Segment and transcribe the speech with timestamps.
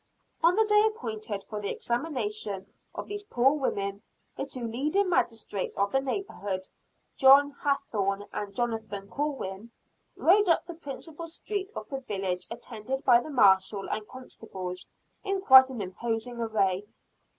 [0.41, 2.65] On the day appointed for the examination
[2.95, 4.01] of these poor women,
[4.35, 6.67] the two leading magistrates of the neighborhood,
[7.15, 9.69] John Hathorne and Jonathan Corwin,
[10.15, 14.87] rode up the principal street of the village attended by the marshal and constables,
[15.23, 16.87] in quite an imposing array.